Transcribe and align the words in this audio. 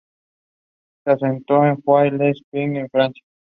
Se 1.03 1.11
asentó 1.11 1.63
en 1.63 1.79
Juan-les-Pins, 1.83 2.75
en 2.79 2.89
Francia. 2.89 3.23